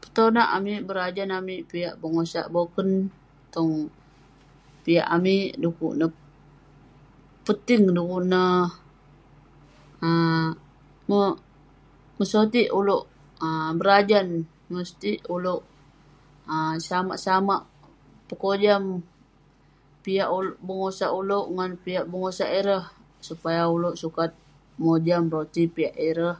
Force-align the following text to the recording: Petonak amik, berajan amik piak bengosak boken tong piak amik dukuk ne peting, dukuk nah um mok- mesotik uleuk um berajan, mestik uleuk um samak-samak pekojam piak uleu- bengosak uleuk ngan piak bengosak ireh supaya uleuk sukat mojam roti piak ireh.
Petonak 0.00 0.48
amik, 0.56 0.80
berajan 0.88 1.30
amik 1.38 1.60
piak 1.70 1.94
bengosak 2.00 2.46
boken 2.54 2.88
tong 3.54 3.72
piak 4.84 5.08
amik 5.16 5.48
dukuk 5.62 5.94
ne 6.00 6.06
peting, 7.46 7.84
dukuk 7.96 8.22
nah 8.32 8.64
um 10.06 10.46
mok- 11.08 11.40
mesotik 12.18 12.68
uleuk 12.78 13.04
um 13.46 13.70
berajan, 13.80 14.26
mestik 14.72 15.18
uleuk 15.34 15.62
um 16.52 16.74
samak-samak 16.88 17.62
pekojam 18.28 18.82
piak 20.04 20.28
uleu- 20.36 20.60
bengosak 20.66 21.10
uleuk 21.20 21.46
ngan 21.54 21.72
piak 21.84 22.04
bengosak 22.10 22.50
ireh 22.60 22.84
supaya 23.28 23.62
uleuk 23.76 23.96
sukat 24.02 24.30
mojam 24.82 25.22
roti 25.34 25.62
piak 25.74 25.94
ireh. 26.10 26.36